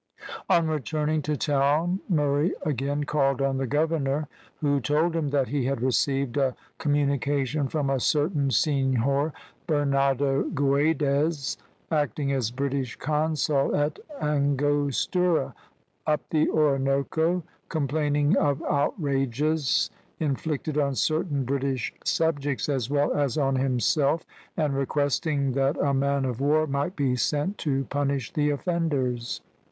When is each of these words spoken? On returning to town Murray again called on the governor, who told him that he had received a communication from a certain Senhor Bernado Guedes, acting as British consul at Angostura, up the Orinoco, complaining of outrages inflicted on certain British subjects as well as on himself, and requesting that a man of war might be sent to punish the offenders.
On 0.49 0.65
returning 0.67 1.21
to 1.21 1.37
town 1.37 1.99
Murray 2.09 2.53
again 2.63 3.03
called 3.03 3.39
on 3.39 3.57
the 3.59 3.67
governor, 3.67 4.27
who 4.57 4.79
told 4.81 5.15
him 5.15 5.27
that 5.29 5.49
he 5.49 5.65
had 5.65 5.79
received 5.79 6.37
a 6.37 6.55
communication 6.79 7.67
from 7.67 7.87
a 7.87 7.99
certain 7.99 8.49
Senhor 8.49 9.31
Bernado 9.67 10.49
Guedes, 10.55 11.55
acting 11.91 12.31
as 12.31 12.49
British 12.49 12.95
consul 12.95 13.75
at 13.75 13.99
Angostura, 14.19 15.53
up 16.07 16.21
the 16.31 16.49
Orinoco, 16.49 17.43
complaining 17.69 18.35
of 18.37 18.63
outrages 18.63 19.91
inflicted 20.19 20.79
on 20.79 20.95
certain 20.95 21.43
British 21.43 21.93
subjects 22.03 22.67
as 22.67 22.89
well 22.89 23.13
as 23.13 23.37
on 23.37 23.55
himself, 23.55 24.25
and 24.57 24.73
requesting 24.75 25.51
that 25.51 25.77
a 25.77 25.93
man 25.93 26.25
of 26.25 26.41
war 26.41 26.65
might 26.65 26.95
be 26.95 27.15
sent 27.15 27.59
to 27.59 27.83
punish 27.83 28.33
the 28.33 28.49
offenders. 28.49 29.41